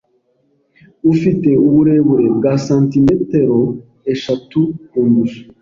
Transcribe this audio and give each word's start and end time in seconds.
Ufite 1.13 1.49
uburebure 1.67 2.27
bwa 2.37 2.53
santimetero 2.65 3.59
eshatu 4.13 4.59
kundusha. 4.89 5.41